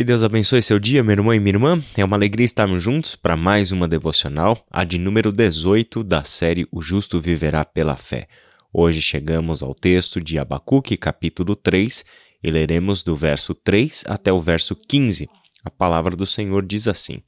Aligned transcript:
Que 0.00 0.04
Deus 0.04 0.22
abençoe 0.22 0.62
seu 0.62 0.78
dia, 0.78 1.04
meu 1.04 1.12
irmão 1.12 1.34
e 1.34 1.38
minha 1.38 1.52
irmã. 1.52 1.78
É 1.94 2.02
uma 2.02 2.16
alegria 2.16 2.46
estarmos 2.46 2.82
juntos 2.82 3.14
para 3.14 3.36
mais 3.36 3.70
uma 3.70 3.86
devocional, 3.86 4.64
a 4.70 4.82
de 4.82 4.96
número 4.96 5.30
18 5.30 6.02
da 6.02 6.24
série 6.24 6.66
O 6.72 6.80
Justo 6.80 7.20
Viverá 7.20 7.66
pela 7.66 7.98
Fé. 7.98 8.26
Hoje 8.72 9.02
chegamos 9.02 9.62
ao 9.62 9.74
texto 9.74 10.18
de 10.18 10.38
Abacuque, 10.38 10.96
capítulo 10.96 11.54
3, 11.54 12.02
e 12.42 12.50
leremos 12.50 13.02
do 13.02 13.14
verso 13.14 13.54
3 13.54 14.04
até 14.06 14.32
o 14.32 14.40
verso 14.40 14.74
15. 14.74 15.28
A 15.62 15.70
palavra 15.70 16.16
do 16.16 16.24
Senhor 16.24 16.64
diz 16.64 16.88
assim: 16.88 17.22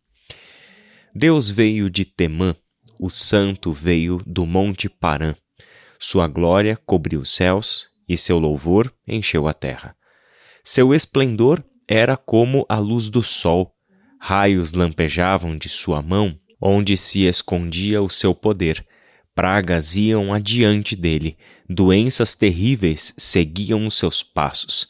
Deus 1.14 1.50
veio 1.50 1.90
de 1.90 2.06
Temã, 2.06 2.56
o 2.98 3.10
santo 3.10 3.70
veio 3.70 4.18
do 4.26 4.46
monte 4.46 4.88
Parã. 4.88 5.34
Sua 5.98 6.26
glória 6.26 6.80
cobriu 6.86 7.20
os 7.20 7.34
céus 7.34 7.88
e 8.08 8.16
seu 8.16 8.38
louvor 8.38 8.90
encheu 9.06 9.46
a 9.46 9.52
terra. 9.52 9.94
Seu 10.64 10.94
esplendor 10.94 11.62
era 11.92 12.16
como 12.16 12.64
a 12.70 12.78
luz 12.78 13.10
do 13.10 13.22
sol, 13.22 13.76
raios 14.18 14.72
lampejavam 14.72 15.58
de 15.58 15.68
sua 15.68 16.00
mão, 16.00 16.40
onde 16.58 16.96
se 16.96 17.26
escondia 17.26 18.00
o 18.00 18.08
seu 18.08 18.34
poder. 18.34 18.82
Pragas 19.34 19.94
iam 19.94 20.32
adiante 20.32 20.96
dele, 20.96 21.36
doenças 21.68 22.34
terríveis 22.34 23.12
seguiam 23.18 23.86
os 23.86 23.98
seus 23.98 24.22
passos. 24.22 24.88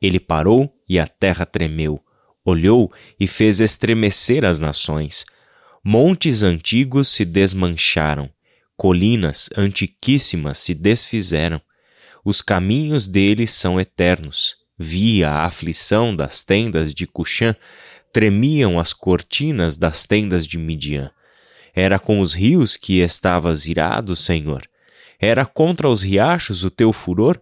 Ele 0.00 0.18
parou 0.18 0.74
e 0.88 0.98
a 0.98 1.06
terra 1.06 1.44
tremeu, 1.44 2.02
olhou 2.42 2.90
e 3.20 3.26
fez 3.26 3.60
estremecer 3.60 4.42
as 4.42 4.58
nações. 4.58 5.26
Montes 5.84 6.42
antigos 6.42 7.08
se 7.08 7.26
desmancharam, 7.26 8.30
colinas 8.74 9.50
antiquíssimas 9.54 10.56
se 10.56 10.72
desfizeram. 10.72 11.60
Os 12.24 12.40
caminhos 12.40 13.06
dele 13.06 13.46
são 13.46 13.78
eternos. 13.78 14.66
Via 14.78 15.30
a 15.30 15.44
aflição 15.46 16.14
das 16.14 16.44
tendas 16.44 16.94
de 16.94 17.06
Cuxã, 17.06 17.56
tremiam 18.12 18.78
as 18.78 18.92
cortinas 18.92 19.76
das 19.76 20.04
tendas 20.04 20.46
de 20.46 20.56
Midian. 20.56 21.10
Era 21.74 21.98
com 21.98 22.20
os 22.20 22.34
rios 22.34 22.76
que 22.76 23.00
estavas 23.00 23.66
irado, 23.66 24.14
Senhor. 24.14 24.62
Era 25.20 25.44
contra 25.44 25.88
os 25.88 26.02
riachos 26.02 26.62
o 26.62 26.70
teu 26.70 26.92
furor? 26.92 27.40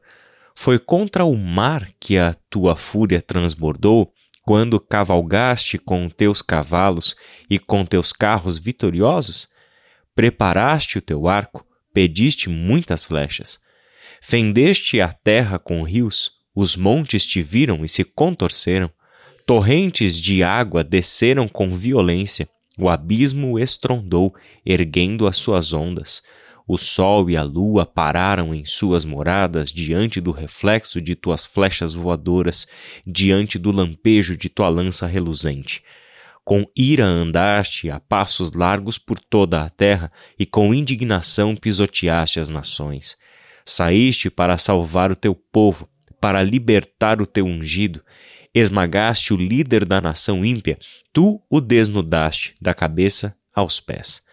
Foi 0.54 0.78
contra 0.78 1.24
o 1.24 1.36
mar 1.36 1.88
que 2.00 2.16
a 2.16 2.34
tua 2.48 2.74
fúria 2.74 3.20
transbordou, 3.20 4.12
quando 4.42 4.80
cavalgaste 4.80 5.76
com 5.76 6.08
teus 6.08 6.40
cavalos 6.40 7.16
e 7.50 7.58
com 7.58 7.84
teus 7.84 8.12
carros 8.12 8.56
vitoriosos? 8.58 9.48
Preparaste 10.14 10.98
o 10.98 11.02
teu 11.02 11.28
arco, 11.28 11.66
pediste 11.92 12.48
muitas 12.48 13.04
flechas. 13.04 13.58
Fendeste 14.22 15.00
a 15.00 15.12
terra 15.12 15.58
com 15.58 15.82
rios, 15.82 16.35
os 16.56 16.74
montes 16.74 17.26
te 17.26 17.42
viram 17.42 17.84
e 17.84 17.88
se 17.88 18.02
contorceram. 18.02 18.90
Torrentes 19.46 20.18
de 20.18 20.42
água 20.42 20.82
desceram 20.82 21.46
com 21.46 21.68
violência. 21.68 22.48
O 22.78 22.88
abismo 22.88 23.58
estrondou, 23.58 24.34
erguendo 24.64 25.26
as 25.26 25.36
suas 25.36 25.74
ondas. 25.74 26.22
O 26.66 26.78
sol 26.78 27.28
e 27.28 27.36
a 27.36 27.42
lua 27.42 27.84
pararam 27.84 28.54
em 28.54 28.64
suas 28.64 29.04
moradas 29.04 29.70
diante 29.70 30.18
do 30.18 30.30
reflexo 30.30 31.00
de 31.00 31.14
tuas 31.14 31.44
flechas 31.44 31.92
voadoras, 31.92 32.66
diante 33.06 33.58
do 33.58 33.70
lampejo 33.70 34.34
de 34.34 34.48
tua 34.48 34.70
lança 34.70 35.06
reluzente. 35.06 35.84
Com 36.42 36.64
ira 36.74 37.04
andaste 37.04 37.90
a 37.90 38.00
passos 38.00 38.52
largos 38.52 38.98
por 38.98 39.18
toda 39.18 39.62
a 39.62 39.68
terra, 39.68 40.10
e 40.38 40.46
com 40.46 40.72
indignação 40.72 41.54
pisoteaste 41.54 42.40
as 42.40 42.48
nações. 42.48 43.16
Saíste 43.64 44.30
para 44.30 44.56
salvar 44.56 45.12
o 45.12 45.16
teu 45.16 45.34
povo, 45.34 45.88
para 46.20 46.42
libertar 46.42 47.20
o 47.20 47.26
teu 47.26 47.46
ungido. 47.46 48.02
Esmagaste 48.54 49.34
o 49.34 49.36
líder 49.36 49.84
da 49.84 50.00
nação 50.00 50.44
ímpia, 50.44 50.78
tu 51.12 51.42
o 51.50 51.60
desnudaste 51.60 52.54
da 52.60 52.72
cabeça 52.72 53.36
aos 53.54 53.80
pés. 53.80 54.24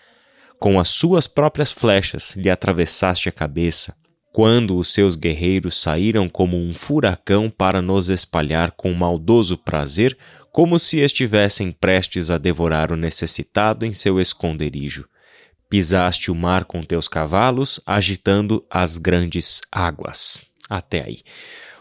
Com 0.59 0.79
as 0.79 0.87
suas 0.87 1.27
próprias 1.27 1.71
flechas 1.71 2.35
lhe 2.35 2.49
atravessaste 2.49 3.27
a 3.27 3.31
cabeça. 3.31 3.95
Quando 4.31 4.77
os 4.77 4.93
seus 4.93 5.15
guerreiros 5.15 5.79
saíram 5.79 6.29
como 6.29 6.57
um 6.57 6.73
furacão 6.73 7.49
para 7.49 7.81
nos 7.81 8.09
espalhar 8.09 8.71
com 8.71 8.93
maldoso 8.93 9.57
prazer, 9.57 10.17
como 10.53 10.79
se 10.79 10.99
estivessem 10.99 11.71
prestes 11.71 12.29
a 12.29 12.37
devorar 12.37 12.91
o 12.91 12.95
necessitado 12.95 13.85
em 13.85 13.91
seu 13.91 14.21
esconderijo. 14.21 15.05
Pisaste 15.69 16.31
o 16.31 16.35
mar 16.35 16.65
com 16.65 16.83
teus 16.83 17.07
cavalos, 17.07 17.81
agitando 17.85 18.63
as 18.69 18.99
grandes 18.99 19.61
águas. 19.71 20.43
Até 20.69 21.03
aí. 21.03 21.19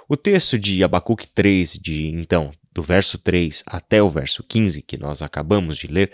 O 0.09 0.17
texto 0.17 0.59
de 0.59 0.83
Abacuque 0.83 1.27
3, 1.27 1.75
de 1.75 2.09
então, 2.09 2.53
do 2.73 2.83
verso 2.83 3.19
3 3.19 3.63
até 3.67 4.03
o 4.03 4.09
verso 4.09 4.43
15, 4.43 4.83
que 4.83 4.97
nós 4.97 5.23
acabamos 5.23 5.77
de 5.77 5.87
ler, 5.87 6.11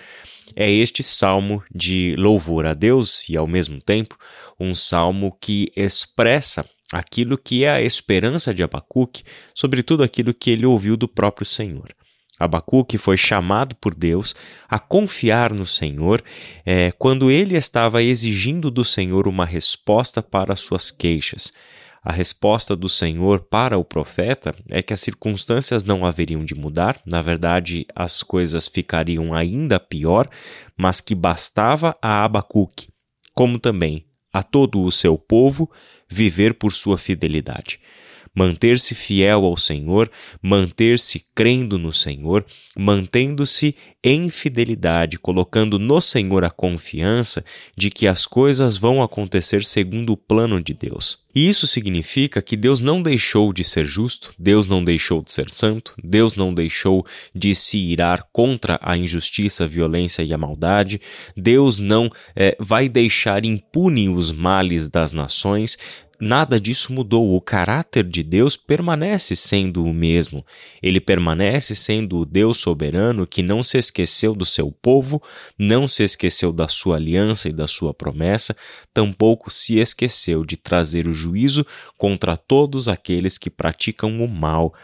é 0.55 0.71
este 0.71 1.03
salmo 1.03 1.63
de 1.75 2.15
louvor 2.17 2.67
a 2.67 2.75
Deus 2.75 3.29
e, 3.29 3.37
ao 3.37 3.47
mesmo 3.47 3.81
tempo, 3.81 4.19
um 4.59 4.75
salmo 4.75 5.37
que 5.41 5.71
expressa 5.77 6.69
aquilo 6.93 7.37
que 7.37 7.65
é 7.65 7.71
a 7.71 7.83
esperança 7.83 8.55
de 8.55 8.63
Abacuque, 8.63 9.25
sobretudo 9.55 10.03
aquilo 10.03 10.33
que 10.33 10.51
ele 10.51 10.67
ouviu 10.67 10.97
do 10.97 11.07
próprio 11.07 11.47
Senhor. 11.47 11.95
Abacuque 12.39 12.97
foi 12.97 13.17
chamado 13.17 13.75
por 13.77 13.95
Deus 13.95 14.35
a 14.69 14.79
confiar 14.79 15.53
no 15.53 15.67
Senhor 15.67 16.23
é, 16.65 16.93
quando 16.93 17.31
ele 17.31 17.57
estava 17.57 18.03
exigindo 18.03 18.71
do 18.71 18.85
Senhor 18.85 19.27
uma 19.27 19.45
resposta 19.45 20.23
para 20.23 20.55
suas 20.55 20.91
queixas. 20.91 21.53
A 22.03 22.13
resposta 22.13 22.77
do 22.77 22.89
Senhor 22.89 23.41
para 23.41 23.77
o 23.77 23.85
profeta 23.85 24.55
é 24.69 24.83
que 24.83 24.93
as 24.93 25.01
circunstâncias 25.01 25.85
não 25.85 26.07
haveriam 26.07 26.45
de 26.45 26.55
mudar, 26.55 27.01
na 27.05 27.21
verdade, 27.21 27.87
as 27.95 28.23
coisas 28.23 28.67
ficariam 28.69 29.35
ainda 29.35 29.81
pior, 29.81 30.29
mas 30.77 31.01
que 31.01 31.15
bastava 31.15 31.97
a 32.01 32.25
Abacuque, 32.25 32.89
como 33.35 33.59
também 33.59 34.07
a 34.33 34.43
todo 34.43 34.83
o 34.83 34.93
seu 34.93 35.19
povo, 35.19 35.71
viver 36.09 36.55
por 36.55 36.73
sua 36.73 36.97
fidelidade 36.97 37.81
manter-se 38.39 38.95
fiel 38.95 39.45
ao 39.45 39.57
Senhor, 39.57 40.09
manter-se 40.41 41.25
crendo 41.35 41.77
no 41.77 41.93
Senhor, 41.93 42.47
mantendo-se 42.77 43.75
em 44.05 44.31
fidelidade, 44.31 45.19
colocando 45.19 45.77
no 45.77 46.01
Senhor 46.01 46.45
a 46.45 46.51
confiança 46.51 47.45
de 47.77 47.91
que 47.91 48.07
as 48.07 48.25
coisas 48.25 48.77
vão 48.77 49.03
acontecer 49.03 49.65
segundo 49.65 50.13
o 50.13 50.17
plano 50.17 50.63
de 50.63 50.73
Deus. 50.73 51.27
E 51.35 51.49
isso 51.49 51.67
significa 51.67 52.41
que 52.41 52.57
Deus 52.57 52.81
não 52.81 53.03
deixou 53.03 53.53
de 53.53 53.65
ser 53.65 53.85
justo, 53.85 54.33
Deus 54.39 54.67
não 54.69 54.83
deixou 54.83 55.23
de 55.23 55.31
ser 55.31 55.51
santo, 55.51 55.95
Deus 56.03 56.37
não 56.37 56.55
deixou 56.55 57.05
de 57.35 57.55
se 57.55 57.79
irar 57.79 58.27
contra 58.33 58.79
a 58.81 58.97
injustiça, 58.97 59.65
a 59.65 59.67
violência 59.67 60.23
e 60.23 60.33
a 60.33 60.39
maldade, 60.39 61.01
Deus 61.37 61.81
não 61.81 62.09
é, 62.35 62.57
vai 62.59 62.89
deixar 62.89 63.45
impune 63.45 64.09
os 64.09 64.33
males 64.33 64.89
das 64.89 65.13
nações, 65.13 65.77
nada 66.21 66.61
disso 66.61 66.93
mudou. 66.93 67.35
O 67.35 67.41
caráter 67.41 68.05
de 68.05 68.23
Deus 68.23 68.57
permanece 68.57 69.37
sendo 69.37 69.85
o 69.85 69.93
mesmo. 69.93 70.45
Ele 70.83 71.01
permanece 71.01 71.75
sendo 71.75 72.19
o 72.19 72.25
Deus 72.25 72.59
soberano 72.59 73.27
que 73.27 73.43
não 73.43 73.63
se 73.63 73.79
esqueceu 73.79 74.35
do 74.35 74.47
seu 74.47 74.71
povo, 74.71 75.23
não 75.59 75.87
se 75.87 76.03
esqueceu 76.03 76.53
da 76.53 76.69
sua 76.69 76.97
aliança 76.97 77.49
e 77.49 77.53
da 77.53 77.67
sua 77.67 77.93
promessa, 77.95 78.57
tampouco 78.93 79.51
se 79.51 79.79
esqueceu 79.79 80.45
de 80.45 80.57
trazer 80.57 81.09
o 81.09 81.13
juízo 81.13 81.67
contra 81.97 82.37
todos 82.37 82.89
aqueles 82.89 83.39
que 83.39 83.51
praticam 83.51 84.23
o 84.23 84.29
mal. 84.29 84.75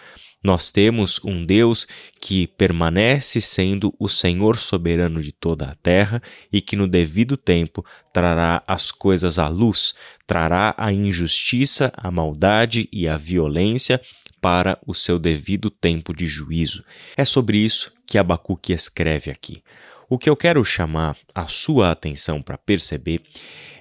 Nós 0.44 0.71
temos 0.71 1.19
um 1.25 1.47
Deus 1.47 1.87
que 2.21 2.47
permanece 2.47 3.41
sendo 3.41 3.94
o 3.99 4.10
Senhor 4.10 4.59
soberano 4.59 5.22
de 5.22 5.32
toda 5.32 5.65
a 5.65 5.75
terra 5.75 6.21
e 6.53 6.60
que 6.60 6.77
no 6.77 6.87
devido 6.87 7.34
tempo 7.34 7.82
trará 8.12 8.62
as 8.66 8.93
coisas 8.93 9.38
à 9.38 9.49
luz, 9.49 9.94
trará 10.27 10.75
a 10.77 10.93
injustiça, 10.93 11.91
a 11.97 12.10
maldade 12.10 12.87
e 12.93 13.09
a 13.09 13.16
violência 13.16 13.99
para 14.38 14.78
o 14.87 14.93
seu 14.93 15.19
devido 15.19 15.71
tempo 15.71 16.15
de 16.15 16.27
juízo. 16.27 16.84
É 17.16 17.25
sobre 17.25 17.56
isso 17.56 17.91
que 18.06 18.19
Abacuque 18.19 18.75
escreve 18.75 19.31
aqui. 19.31 19.62
O 20.11 20.19
que 20.19 20.29
eu 20.29 20.37
quero 20.37 20.62
chamar 20.62 21.17
a 21.35 21.47
sua 21.47 21.90
atenção 21.90 22.43
para 22.43 22.58
perceber 22.58 23.23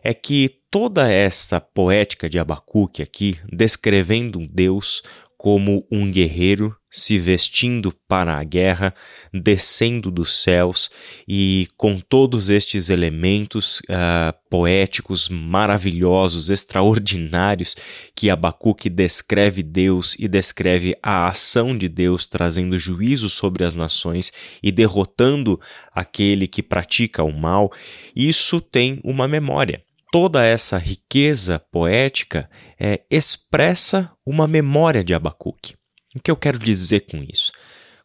é 0.01 0.13
que 0.13 0.63
toda 0.71 1.11
essa 1.11 1.61
poética 1.61 2.29
de 2.29 2.39
Abacuque 2.39 3.03
aqui, 3.03 3.37
descrevendo 3.51 4.39
um 4.39 4.47
Deus 4.47 5.03
como 5.43 5.85
um 5.91 6.09
guerreiro 6.09 6.73
se 6.89 7.19
vestindo 7.19 7.93
para 8.07 8.37
a 8.37 8.43
guerra, 8.45 8.95
descendo 9.33 10.09
dos 10.09 10.41
céus 10.41 10.89
e 11.27 11.67
com 11.75 11.99
todos 11.99 12.49
estes 12.49 12.89
elementos 12.89 13.79
uh, 13.79 14.33
poéticos 14.49 15.27
maravilhosos, 15.27 16.49
extraordinários 16.49 17.75
que 18.15 18.29
Abacuque 18.29 18.89
descreve 18.89 19.61
Deus 19.61 20.15
e 20.17 20.29
descreve 20.29 20.95
a 21.03 21.27
ação 21.27 21.77
de 21.77 21.89
Deus 21.89 22.25
trazendo 22.25 22.79
juízo 22.79 23.29
sobre 23.29 23.65
as 23.65 23.75
nações 23.75 24.31
e 24.63 24.71
derrotando 24.71 25.59
aquele 25.93 26.47
que 26.47 26.63
pratica 26.63 27.21
o 27.21 27.33
mal, 27.33 27.69
isso 28.15 28.61
tem 28.61 29.01
uma 29.03 29.27
memória 29.27 29.83
toda 30.13 30.45
essa 30.45 30.77
riqueza 30.77 31.57
poética 31.71 32.47
é, 32.79 33.01
expressa 33.09 34.11
uma 34.23 34.47
memória 34.47 35.03
de 35.03 35.11
Abacuque. 35.11 35.73
O 36.15 36.19
que 36.19 36.29
eu 36.29 36.35
quero 36.35 36.59
dizer 36.59 37.07
com 37.07 37.25
isso? 37.27 37.51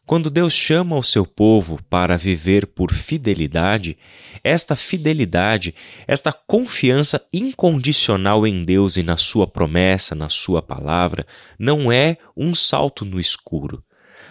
Quando 0.07 0.31
Deus 0.31 0.51
chama 0.51 0.97
o 0.97 1.03
seu 1.03 1.23
povo 1.23 1.79
para 1.87 2.17
viver 2.17 2.65
por 2.65 2.91
fidelidade, 2.91 3.95
esta 4.43 4.75
fidelidade, 4.75 5.75
esta 6.07 6.33
confiança 6.33 7.23
incondicional 7.31 8.47
em 8.47 8.65
Deus 8.65 8.97
e 8.97 9.03
na 9.03 9.15
sua 9.15 9.45
promessa, 9.45 10.15
na 10.15 10.29
sua 10.29 10.63
palavra, 10.63 11.27
não 11.59 11.91
é 11.91 12.17
um 12.35 12.55
salto 12.55 13.05
no 13.05 13.19
escuro, 13.19 13.83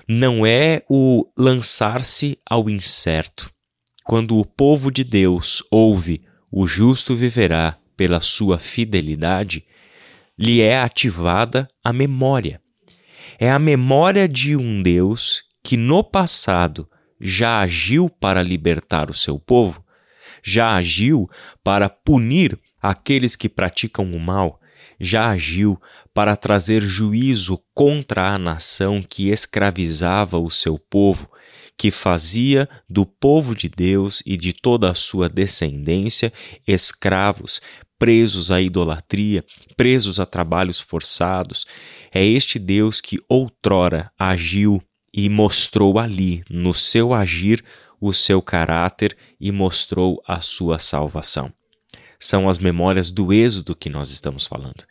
não 0.08 0.44
é 0.44 0.82
o 0.90 1.30
lançar-se 1.38 2.40
ao 2.44 2.68
incerto. 2.68 3.48
Quando 4.02 4.36
o 4.36 4.44
povo 4.44 4.90
de 4.90 5.04
Deus 5.04 5.62
ouve 5.70 6.26
o 6.50 6.66
justo 6.66 7.14
viverá 7.14 7.76
pela 7.96 8.20
sua 8.20 8.58
fidelidade, 8.58 9.64
lhe 10.38 10.60
é 10.60 10.80
ativada 10.80 11.66
a 11.82 11.92
memória. 11.92 12.60
É 13.38 13.50
a 13.50 13.58
memória 13.58 14.28
de 14.28 14.56
um 14.56 14.82
Deus 14.82 15.42
que 15.62 15.76
no 15.76 16.02
passado 16.02 16.88
já 17.20 17.58
agiu 17.58 18.08
para 18.08 18.42
libertar 18.42 19.10
o 19.10 19.14
seu 19.14 19.38
povo, 19.38 19.84
já 20.42 20.74
agiu 20.74 21.28
para 21.62 21.88
punir 21.88 22.58
aqueles 22.80 23.34
que 23.34 23.48
praticam 23.48 24.12
o 24.12 24.20
mal, 24.20 24.60
já 25.00 25.30
agiu 25.30 25.80
para 26.14 26.36
trazer 26.36 26.80
juízo 26.80 27.60
contra 27.74 28.32
a 28.32 28.38
nação 28.38 29.02
que 29.02 29.28
escravizava 29.28 30.38
o 30.38 30.50
seu 30.50 30.78
povo, 30.78 31.30
que 31.78 31.92
fazia 31.92 32.68
do 32.90 33.06
povo 33.06 33.54
de 33.54 33.68
Deus 33.68 34.20
e 34.26 34.36
de 34.36 34.52
toda 34.52 34.90
a 34.90 34.94
sua 34.94 35.28
descendência 35.28 36.32
escravos, 36.66 37.62
presos 37.96 38.50
à 38.50 38.60
idolatria, 38.60 39.44
presos 39.76 40.18
a 40.18 40.26
trabalhos 40.26 40.80
forçados. 40.80 41.64
É 42.12 42.24
este 42.26 42.58
Deus 42.58 43.00
que 43.00 43.20
outrora 43.28 44.10
agiu 44.18 44.82
e 45.14 45.28
mostrou 45.28 45.98
ali, 46.00 46.42
no 46.50 46.74
seu 46.74 47.14
agir, 47.14 47.64
o 48.00 48.12
seu 48.12 48.42
caráter 48.42 49.16
e 49.40 49.52
mostrou 49.52 50.20
a 50.26 50.40
sua 50.40 50.78
salvação. 50.78 51.52
São 52.18 52.48
as 52.48 52.58
memórias 52.58 53.10
do 53.10 53.32
Êxodo 53.32 53.76
que 53.76 53.88
nós 53.88 54.10
estamos 54.10 54.46
falando. 54.46 54.84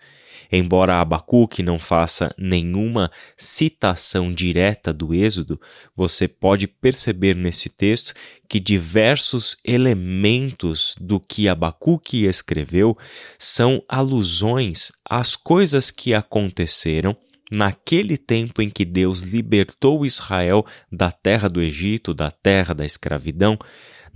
Embora 0.51 0.99
Abacuque 0.99 1.61
não 1.61 1.77
faça 1.77 2.33
nenhuma 2.37 3.11
citação 3.35 4.33
direta 4.33 4.93
do 4.93 5.13
Êxodo, 5.13 5.59
você 5.95 6.27
pode 6.27 6.67
perceber 6.67 7.35
nesse 7.35 7.69
texto 7.69 8.13
que 8.47 8.59
diversos 8.59 9.57
elementos 9.65 10.95
do 10.99 11.19
que 11.19 11.47
Abacuque 11.49 12.25
escreveu 12.25 12.97
são 13.37 13.83
alusões 13.87 14.91
às 15.05 15.35
coisas 15.35 15.91
que 15.91 16.13
aconteceram 16.13 17.15
naquele 17.51 18.17
tempo 18.17 18.61
em 18.61 18.69
que 18.69 18.83
Deus 18.83 19.21
libertou 19.21 20.05
Israel 20.05 20.65
da 20.91 21.11
terra 21.11 21.47
do 21.47 21.61
Egito, 21.61 22.13
da 22.13 22.29
terra 22.29 22.73
da 22.73 22.85
escravidão, 22.85 23.57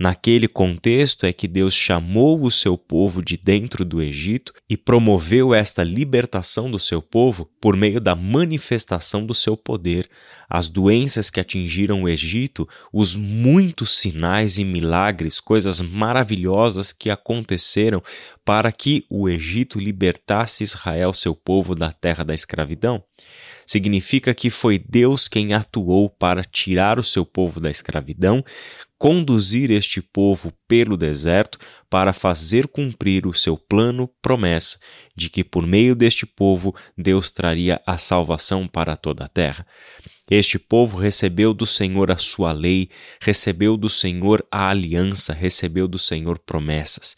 Naquele 0.02 0.48
contexto 0.48 1.26
é 1.26 1.32
que 1.32 1.46
Deus 1.46 1.74
chamou 1.74 2.42
o 2.42 2.50
seu 2.50 2.76
povo 2.76 3.22
de 3.22 3.36
dentro 3.36 3.84
do 3.84 4.02
Egito 4.02 4.52
e 4.68 4.76
promoveu 4.76 5.54
esta 5.54 5.84
libertação 5.84 6.68
do 6.68 6.76
seu 6.76 7.00
povo 7.00 7.48
por 7.60 7.76
meio 7.76 8.00
da 8.00 8.16
manifestação 8.16 9.24
do 9.24 9.32
seu 9.32 9.56
poder. 9.56 10.10
As 10.50 10.68
doenças 10.68 11.30
que 11.30 11.38
atingiram 11.38 12.02
o 12.02 12.08
Egito, 12.08 12.68
os 12.92 13.14
muitos 13.14 13.96
sinais 13.96 14.58
e 14.58 14.64
milagres, 14.64 15.38
coisas 15.38 15.80
maravilhosas 15.80 16.92
que 16.92 17.08
aconteceram 17.08 18.02
para 18.44 18.72
que 18.72 19.06
o 19.08 19.28
Egito 19.28 19.78
libertasse 19.78 20.64
Israel, 20.64 21.12
seu 21.12 21.32
povo, 21.32 21.76
da 21.76 21.92
terra 21.92 22.24
da 22.24 22.34
escravidão 22.34 23.04
significa 23.66 24.34
que 24.34 24.50
foi 24.50 24.78
Deus 24.78 25.28
quem 25.28 25.54
atuou 25.54 26.10
para 26.10 26.44
tirar 26.44 26.98
o 26.98 27.04
seu 27.04 27.24
povo 27.24 27.60
da 27.60 27.70
escravidão, 27.70 28.44
conduzir 29.02 29.72
este 29.72 30.00
povo 30.00 30.52
pelo 30.68 30.96
deserto 30.96 31.58
para 31.90 32.12
fazer 32.12 32.68
cumprir 32.68 33.26
o 33.26 33.34
seu 33.34 33.58
plano 33.58 34.08
promessa 34.22 34.78
de 35.16 35.28
que 35.28 35.42
por 35.42 35.66
meio 35.66 35.96
deste 35.96 36.24
povo 36.24 36.72
Deus 36.96 37.28
traria 37.28 37.82
a 37.84 37.98
salvação 37.98 38.68
para 38.68 38.94
toda 38.96 39.24
a 39.24 39.28
terra. 39.28 39.66
Este 40.30 40.56
povo 40.56 40.96
recebeu 40.98 41.52
do 41.52 41.66
Senhor 41.66 42.12
a 42.12 42.16
sua 42.16 42.52
lei, 42.52 42.90
recebeu 43.20 43.76
do 43.76 43.88
Senhor 43.88 44.46
a 44.48 44.68
aliança, 44.68 45.32
recebeu 45.32 45.88
do 45.88 45.98
Senhor 45.98 46.38
promessas. 46.38 47.16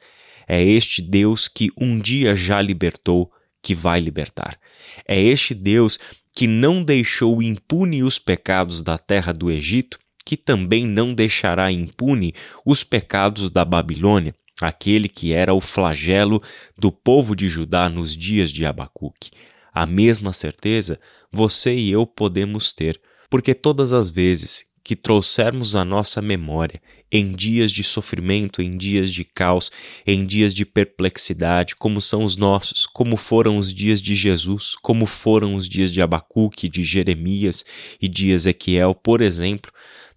É 0.48 0.64
este 0.64 1.02
Deus 1.02 1.48
que 1.48 1.70
um 1.78 2.00
dia 2.00 2.34
já 2.34 2.62
libertou, 2.62 3.31
que 3.62 3.75
vai 3.75 4.00
libertar. 4.00 4.58
É 5.06 5.20
este 5.20 5.54
Deus 5.54 5.98
que 6.34 6.46
não 6.46 6.82
deixou 6.82 7.42
impune 7.42 8.02
os 8.02 8.19
pecados 8.19 8.81
da 8.81 8.96
terra 8.96 9.34
do 9.34 9.50
Egito, 9.50 9.98
que 10.24 10.36
também 10.36 10.86
não 10.86 11.14
deixará 11.14 11.70
impune 11.70 12.34
os 12.64 12.82
pecados 12.82 13.50
da 13.50 13.64
Babilônia, 13.64 14.34
aquele 14.60 15.08
que 15.08 15.32
era 15.32 15.52
o 15.52 15.60
flagelo 15.60 16.42
do 16.78 16.90
povo 16.90 17.34
de 17.34 17.48
Judá 17.48 17.88
nos 17.88 18.16
dias 18.16 18.50
de 18.50 18.64
Abacuque. 18.64 19.30
A 19.72 19.86
mesma 19.86 20.32
certeza 20.32 21.00
você 21.32 21.74
e 21.74 21.90
eu 21.90 22.06
podemos 22.06 22.72
ter, 22.72 23.00
porque 23.28 23.54
todas 23.54 23.92
as 23.92 24.08
vezes 24.08 24.72
que 24.84 24.94
trouxermos 24.94 25.74
à 25.74 25.84
nossa 25.84 26.20
memória 26.20 26.80
em 27.10 27.32
dias 27.32 27.72
de 27.72 27.82
sofrimento, 27.82 28.60
em 28.60 28.76
dias 28.76 29.12
de 29.12 29.24
caos, 29.24 29.72
em 30.06 30.26
dias 30.26 30.52
de 30.52 30.66
perplexidade, 30.66 31.74
como 31.74 32.00
são 32.00 32.22
os 32.22 32.36
nossos, 32.36 32.86
como 32.86 33.16
foram 33.16 33.56
os 33.56 33.72
dias 33.72 34.02
de 34.02 34.14
Jesus, 34.14 34.74
como 34.74 35.06
foram 35.06 35.54
os 35.54 35.68
dias 35.68 35.90
de 35.90 36.02
Abacuque, 36.02 36.68
de 36.68 36.84
Jeremias 36.84 37.64
e 38.00 38.08
de 38.08 38.30
Ezequiel, 38.30 38.94
por 38.94 39.22
exemplo, 39.22 39.72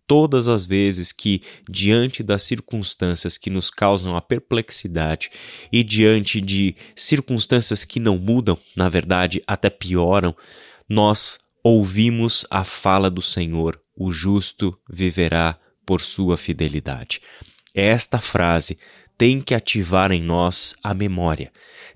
todas 0.07 0.47
as 0.47 0.65
vezes 0.65 1.11
que, 1.11 1.41
diante 1.69 2.23
das 2.23 2.43
circunstâncias 2.43 3.37
que 3.37 3.49
nos 3.49 3.69
causam 3.69 4.15
a 4.15 4.21
perplexidade 4.21 5.29
e 5.71 5.83
diante 5.83 6.39
de 6.39 6.75
circunstâncias 6.95 7.83
que 7.83 7.99
não 7.99 8.17
mudam, 8.17 8.57
na 8.75 8.87
verdade 8.87 9.43
até 9.45 9.69
pioram, 9.69 10.35
nós 10.87 11.39
ouvimos 11.63 12.47
a 12.49 12.63
fala 12.63 13.11
do 13.11 13.21
Senhor, 13.21 13.79
o 13.95 14.09
justo 14.09 14.77
viverá 14.89 15.59
por 15.85 15.99
sua 15.99 16.37
fidelidade. 16.37 17.21
Esta 17.73 18.19
frase 18.19 18.79
tem 19.17 19.41
que 19.41 19.55
ativar 19.55 20.11
em 20.11 20.21
nós 20.21 20.75
a 20.83 20.93
memória, 20.93 21.51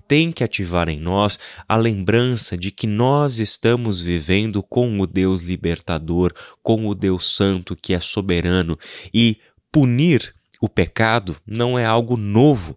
tem 0.08 0.32
que 0.32 0.42
ativar 0.42 0.88
em 0.88 0.98
nós 0.98 1.38
a 1.68 1.76
lembrança 1.76 2.56
de 2.56 2.70
que 2.70 2.86
nós 2.86 3.38
estamos 3.38 4.00
vivendo 4.00 4.62
com 4.62 5.00
o 5.00 5.06
Deus 5.06 5.40
libertador, 5.42 6.32
com 6.62 6.86
o 6.86 6.94
Deus 6.94 7.34
santo 7.34 7.76
que 7.76 7.94
é 7.94 8.00
soberano. 8.00 8.76
E 9.14 9.38
punir 9.70 10.34
o 10.60 10.68
pecado 10.68 11.36
não 11.46 11.78
é 11.78 11.84
algo 11.84 12.16
novo, 12.16 12.76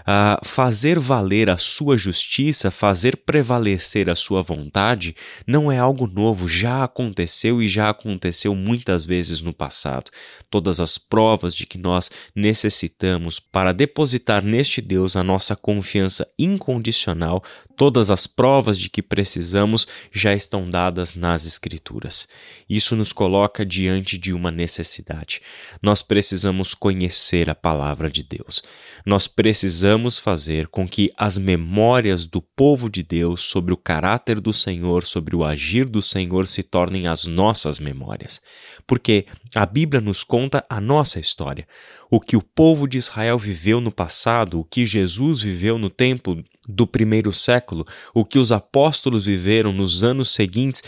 uh, 0.00 0.44
fazer 0.44 0.98
valer 0.98 1.50
a 1.50 1.56
sua 1.56 1.96
justiça, 1.96 2.70
fazer 2.70 3.16
prevalecer 3.16 4.08
a 4.08 4.14
sua 4.14 4.42
vontade, 4.42 5.14
não 5.46 5.70
é 5.70 5.78
algo 5.78 6.06
novo, 6.06 6.48
já 6.48 6.84
aconteceu 6.84 7.62
e 7.62 7.68
já 7.68 7.90
aconteceu 7.90 8.54
muitas 8.54 9.04
vezes 9.04 9.40
no 9.40 9.52
passado. 9.52 10.10
Todas 10.50 10.80
as 10.80 10.98
provas 10.98 11.54
de 11.54 11.66
que 11.66 11.78
nós 11.78 12.10
necessitamos 12.34 13.38
para 13.40 13.72
depositar 13.72 14.44
neste 14.44 14.80
Deus 14.80 15.16
a 15.16 15.22
nossa 15.22 15.54
confiança 15.54 16.26
incondicional, 16.38 17.42
todas 17.76 18.10
as 18.10 18.26
provas 18.26 18.78
de 18.78 18.88
que 18.90 19.02
precisamos 19.02 19.86
já 20.12 20.34
estão 20.34 20.68
dadas 20.68 21.14
nas 21.14 21.46
Escrituras. 21.46 22.28
Isso 22.68 22.96
nos 22.96 23.12
coloca 23.12 23.64
diante 23.64 24.18
de 24.18 24.32
uma 24.32 24.50
necessidade. 24.50 25.40
Nós 25.82 26.02
precisamos 26.02 26.74
conhecer 26.74 27.48
a 27.48 27.54
palavra 27.54 28.10
de 28.10 28.22
Deus. 28.22 28.62
Nós 29.06 29.26
precisamos 29.26 29.97
precisamos 29.98 30.18
fazer 30.20 30.68
com 30.68 30.86
que 30.86 31.10
as 31.16 31.38
memórias 31.38 32.24
do 32.24 32.40
povo 32.40 32.88
de 32.88 33.02
Deus 33.02 33.42
sobre 33.42 33.72
o 33.72 33.76
caráter 33.76 34.40
do 34.40 34.52
Senhor, 34.52 35.02
sobre 35.04 35.34
o 35.34 35.44
agir 35.44 35.88
do 35.88 36.00
Senhor, 36.00 36.46
se 36.46 36.62
tornem 36.62 37.08
as 37.08 37.24
nossas 37.24 37.80
memórias. 37.80 38.40
Porque 38.86 39.26
a 39.54 39.66
Bíblia 39.66 40.00
nos 40.00 40.22
conta 40.22 40.64
a 40.70 40.80
nossa 40.80 41.18
história. 41.18 41.66
O 42.10 42.20
que 42.20 42.36
o 42.36 42.42
povo 42.42 42.86
de 42.86 42.96
Israel 42.96 43.38
viveu 43.38 43.80
no 43.80 43.90
passado, 43.90 44.60
o 44.60 44.64
que 44.64 44.86
Jesus 44.86 45.40
viveu 45.40 45.78
no 45.78 45.90
tempo 45.90 46.42
do 46.68 46.86
primeiro 46.86 47.32
século, 47.32 47.86
o 48.14 48.24
que 48.24 48.38
os 48.38 48.52
apóstolos 48.52 49.24
viveram 49.24 49.72
nos 49.72 50.04
anos 50.04 50.30
seguintes, 50.30 50.82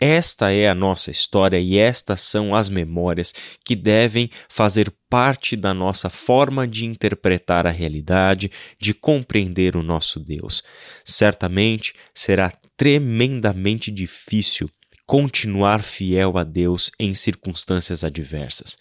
esta 0.00 0.50
é 0.50 0.68
a 0.68 0.74
nossa 0.74 1.10
história 1.10 1.60
e 1.60 1.76
estas 1.76 2.22
são 2.22 2.54
as 2.54 2.70
memórias 2.70 3.34
que 3.64 3.76
devem 3.76 4.30
fazer 4.48 4.92
parte 5.10 5.54
da 5.54 5.74
nossa 5.74 6.08
forma 6.08 6.66
de 6.66 6.86
interpretar 6.86 7.66
a 7.66 7.70
realidade, 7.70 8.50
de 8.80 8.94
compreender 8.94 9.76
o 9.76 9.82
nosso 9.82 10.18
Deus. 10.18 10.62
Certamente 11.04 11.92
será 12.14 12.50
tremendamente 12.76 13.90
difícil 13.90 14.70
continuar 15.06 15.82
fiel 15.82 16.36
a 16.36 16.44
Deus 16.44 16.90
em 16.98 17.14
circunstâncias 17.14 18.02
adversas. 18.02 18.76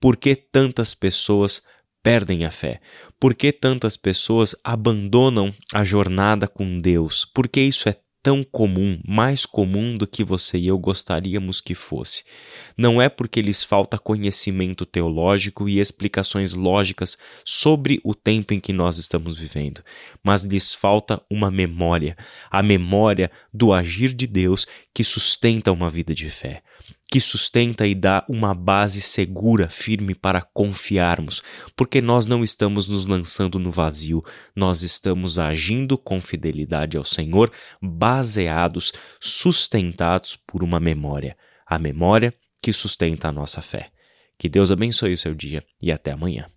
Por 0.00 0.16
que 0.16 0.34
tantas 0.34 0.94
pessoas 0.94 1.62
perdem 2.06 2.44
a 2.44 2.52
fé? 2.52 2.80
Por 3.18 3.34
que 3.34 3.50
tantas 3.50 3.96
pessoas 3.96 4.54
abandonam 4.62 5.52
a 5.74 5.82
jornada 5.82 6.46
com 6.46 6.80
Deus? 6.80 7.24
Por 7.24 7.48
que 7.48 7.60
isso 7.60 7.88
é 7.88 7.96
tão 8.22 8.44
comum, 8.44 9.00
mais 9.04 9.44
comum 9.44 9.96
do 9.96 10.06
que 10.06 10.22
você 10.22 10.56
e 10.56 10.68
eu 10.68 10.78
gostaríamos 10.78 11.60
que 11.60 11.74
fosse. 11.74 12.24
Não 12.76 13.02
é 13.02 13.08
porque 13.08 13.42
lhes 13.42 13.64
falta 13.64 13.98
conhecimento 13.98 14.86
teológico 14.86 15.68
e 15.68 15.80
explicações 15.80 16.52
lógicas 16.54 17.18
sobre 17.44 18.00
o 18.04 18.14
tempo 18.14 18.54
em 18.54 18.60
que 18.60 18.72
nós 18.72 18.98
estamos 18.98 19.36
vivendo, 19.36 19.82
mas 20.22 20.44
lhes 20.44 20.74
falta 20.74 21.20
uma 21.28 21.50
memória, 21.50 22.16
a 22.48 22.62
memória 22.62 23.32
do 23.52 23.72
agir 23.72 24.12
de 24.12 24.28
Deus 24.28 24.64
que 24.94 25.02
sustenta 25.02 25.72
uma 25.72 25.88
vida 25.88 26.14
de 26.14 26.30
fé 26.30 26.62
que 27.10 27.20
sustenta 27.20 27.86
e 27.86 27.94
dá 27.94 28.24
uma 28.28 28.54
base 28.54 29.00
segura, 29.00 29.68
firme 29.68 30.14
para 30.14 30.42
confiarmos, 30.42 31.42
porque 31.76 32.00
nós 32.00 32.26
não 32.26 32.42
estamos 32.42 32.88
nos 32.88 33.06
lançando 33.06 33.58
no 33.58 33.70
vazio, 33.70 34.22
nós 34.54 34.82
estamos 34.82 35.38
agindo 35.38 35.96
com 35.96 36.20
fidelidade 36.20 36.96
ao 36.96 37.04
Senhor, 37.04 37.52
baseados, 37.80 38.92
sustentados 39.20 40.36
por 40.46 40.62
uma 40.62 40.80
memória, 40.80 41.36
a 41.66 41.78
memória 41.78 42.34
que 42.62 42.72
sustenta 42.72 43.28
a 43.28 43.32
nossa 43.32 43.62
fé. 43.62 43.90
Que 44.38 44.48
Deus 44.48 44.70
abençoe 44.70 45.12
o 45.12 45.18
seu 45.18 45.34
dia 45.34 45.64
e 45.82 45.90
até 45.90 46.10
amanhã. 46.10 46.46